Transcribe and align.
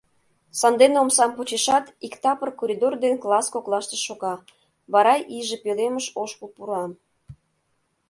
Сандене 0.59 0.97
омсам 1.03 1.31
почешат, 1.37 1.85
иктапыр 2.05 2.49
коридор 2.59 2.93
ден 3.03 3.15
класс 3.23 3.47
коклаште 3.55 3.97
шога, 4.05 4.33
вара 4.93 5.15
иже 5.37 5.57
пӧлемыш 5.63 6.05
ошкыл 6.23 6.49
пура. 6.55 6.83